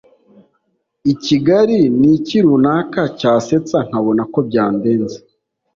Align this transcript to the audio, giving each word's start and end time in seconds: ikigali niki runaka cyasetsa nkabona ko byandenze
ikigali 1.11 1.79
niki 1.99 2.37
runaka 2.45 3.01
cyasetsa 3.19 3.77
nkabona 3.87 4.23
ko 4.33 4.39
byandenze 4.47 5.17